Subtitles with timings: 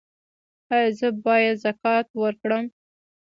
[0.73, 2.65] ایا زه باید زکات ورکړم؟